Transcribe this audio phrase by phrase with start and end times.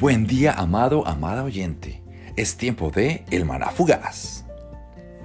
[0.00, 2.02] Buen día, amado, amada oyente.
[2.34, 4.46] Es tiempo de El Maná Fugaz.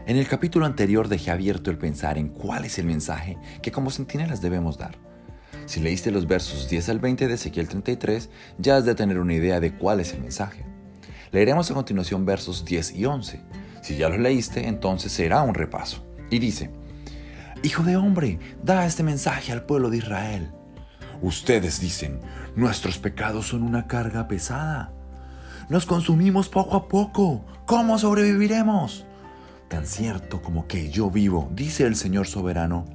[0.06, 3.90] En el capítulo anterior dejé abierto el pensar en cuál es el mensaje que como
[3.90, 4.98] centinelas debemos dar.
[5.66, 9.36] Si leíste los versos 10 al 20 de Ezequiel 33, ya has de tener una
[9.36, 10.66] idea de cuál es el mensaje.
[11.32, 13.40] Leeremos a continuación versos 10 y 11.
[13.82, 16.06] Si ya los leíste, entonces será un repaso.
[16.30, 16.70] Y dice,
[17.64, 20.52] Hijo de hombre, da este mensaje al pueblo de Israel.
[21.26, 22.20] Ustedes dicen,
[22.56, 24.92] nuestros pecados son una carga pesada.
[25.70, 27.44] Nos consumimos poco a poco.
[27.66, 29.08] ¿Cómo sobreviviremos?
[29.68, 32.86] Tan cierto como que yo vivo, dice el Señor soberano,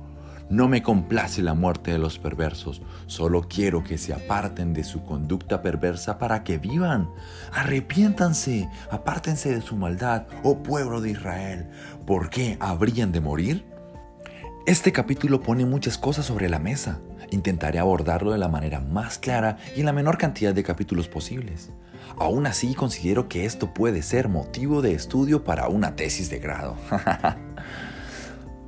[0.49, 5.03] no me complace la muerte de los perversos, solo quiero que se aparten de su
[5.05, 7.11] conducta perversa para que vivan.
[7.53, 11.69] Arrepiéntanse, apártense de su maldad, oh pueblo de Israel.
[12.07, 13.65] ¿Por qué habrían de morir?
[14.69, 17.01] Este capítulo pone muchas cosas sobre la mesa.
[17.31, 21.71] Intentaré abordarlo de la manera más clara y en la menor cantidad de capítulos posibles.
[22.19, 26.77] Aún así, considero que esto puede ser motivo de estudio para una tesis de grado.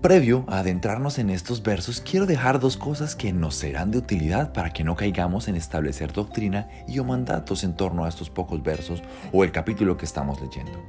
[0.02, 4.52] Previo a adentrarnos en estos versos, quiero dejar dos cosas que nos serán de utilidad
[4.52, 9.00] para que no caigamos en establecer doctrina y mandatos en torno a estos pocos versos
[9.32, 10.82] o el capítulo que estamos leyendo.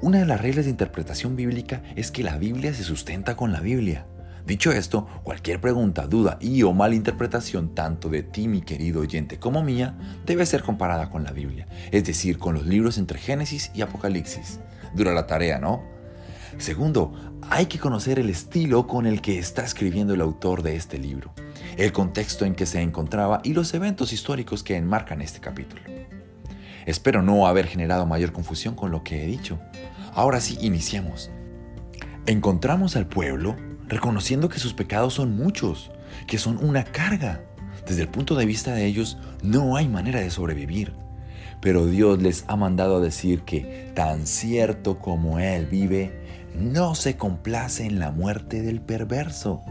[0.00, 3.60] Una de las reglas de interpretación bíblica es que la Biblia se sustenta con la
[3.60, 4.06] Biblia.
[4.46, 9.64] Dicho esto, cualquier pregunta, duda y o malinterpretación tanto de ti, mi querido oyente, como
[9.64, 13.82] mía, debe ser comparada con la Biblia, es decir, con los libros entre Génesis y
[13.82, 14.60] Apocalipsis.
[14.94, 15.82] Dura la tarea, ¿no?
[16.58, 17.12] Segundo,
[17.50, 21.32] hay que conocer el estilo con el que está escribiendo el autor de este libro,
[21.76, 25.82] el contexto en que se encontraba y los eventos históricos que enmarcan este capítulo.
[26.86, 29.58] Espero no haber generado mayor confusión con lo que he dicho.
[30.14, 31.32] Ahora sí, iniciemos.
[32.26, 33.56] Encontramos al pueblo
[33.88, 35.90] reconociendo que sus pecados son muchos,
[36.26, 37.40] que son una carga.
[37.86, 40.92] Desde el punto de vista de ellos, no hay manera de sobrevivir.
[41.60, 46.20] Pero Dios les ha mandado a decir que, tan cierto como Él vive,
[46.54, 49.62] no se complace en la muerte del perverso.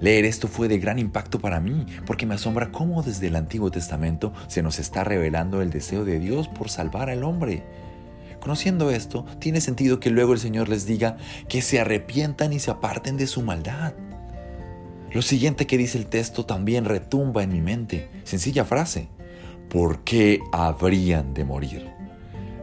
[0.00, 3.70] Leer esto fue de gran impacto para mí, porque me asombra cómo desde el Antiguo
[3.70, 7.64] Testamento se nos está revelando el deseo de Dios por salvar al hombre.
[8.40, 11.18] Conociendo esto, tiene sentido que luego el Señor les diga
[11.48, 13.92] que se arrepientan y se aparten de su maldad.
[15.12, 18.08] Lo siguiente que dice el texto también retumba en mi mente.
[18.24, 19.08] Sencilla frase.
[19.68, 21.90] ¿Por qué habrían de morir?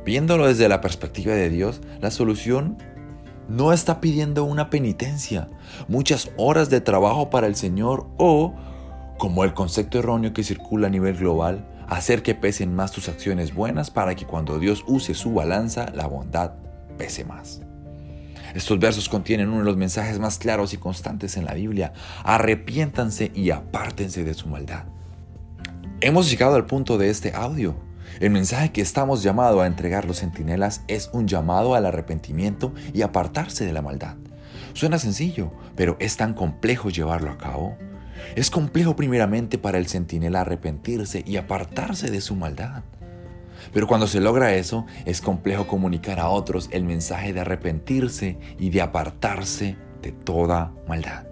[0.05, 2.77] Viéndolo desde la perspectiva de Dios, la solución
[3.49, 5.49] no está pidiendo una penitencia,
[5.87, 8.53] muchas horas de trabajo para el Señor o,
[9.17, 13.53] como el concepto erróneo que circula a nivel global, hacer que pesen más tus acciones
[13.53, 16.53] buenas para que cuando Dios use su balanza, la bondad
[16.97, 17.61] pese más.
[18.53, 21.93] Estos versos contienen uno de los mensajes más claros y constantes en la Biblia.
[22.23, 24.85] Arrepiéntanse y apártense de su maldad.
[26.01, 27.75] Hemos llegado al punto de este audio.
[28.19, 33.01] El mensaje que estamos llamados a entregar los centinelas es un llamado al arrepentimiento y
[33.01, 34.15] apartarse de la maldad.
[34.73, 37.77] Suena sencillo, pero es tan complejo llevarlo a cabo.
[38.35, 42.83] Es complejo primeramente para el centinela arrepentirse y apartarse de su maldad.
[43.73, 48.69] Pero cuando se logra eso, es complejo comunicar a otros el mensaje de arrepentirse y
[48.69, 51.25] de apartarse de toda maldad.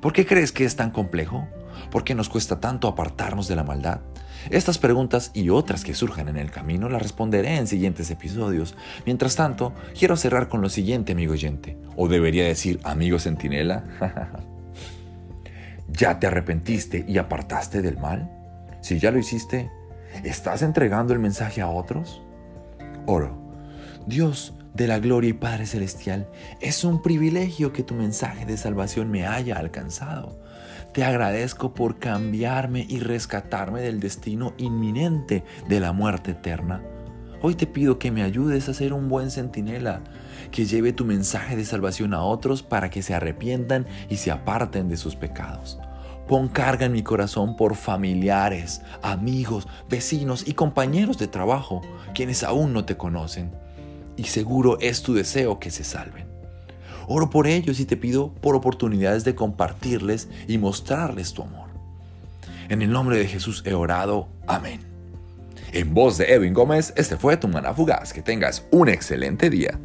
[0.00, 1.46] ¿Por qué crees que es tan complejo?
[1.90, 4.00] ¿Por qué nos cuesta tanto apartarnos de la maldad?
[4.50, 8.74] Estas preguntas y otras que surjan en el camino las responderé en siguientes episodios.
[9.06, 11.76] Mientras tanto, quiero cerrar con lo siguiente, amigo oyente.
[11.96, 13.84] O debería decir, amigo centinela.
[15.92, 18.30] ¿Ya te arrepentiste y apartaste del mal?
[18.80, 19.70] Si ya lo hiciste,
[20.24, 22.22] ¿estás entregando el mensaje a otros?
[23.06, 23.36] Oro,
[24.06, 26.26] Dios de la gloria y Padre Celestial,
[26.60, 30.40] es un privilegio que tu mensaje de salvación me haya alcanzado.
[30.94, 36.82] Te agradezco por cambiarme y rescatarme del destino inminente de la muerte eterna.
[37.44, 40.00] Hoy te pido que me ayudes a ser un buen centinela,
[40.52, 44.88] que lleve tu mensaje de salvación a otros para que se arrepientan y se aparten
[44.88, 45.80] de sus pecados.
[46.28, 51.82] Pon carga en mi corazón por familiares, amigos, vecinos y compañeros de trabajo,
[52.14, 53.50] quienes aún no te conocen.
[54.16, 56.26] Y seguro es tu deseo que se salven.
[57.08, 61.70] Oro por ellos y te pido por oportunidades de compartirles y mostrarles tu amor.
[62.68, 64.28] En el nombre de Jesús he orado.
[64.46, 64.91] Amén.
[65.74, 68.12] En voz de Edwin Gómez, este fue tu maná fugaz.
[68.12, 69.78] Que tengas un excelente día.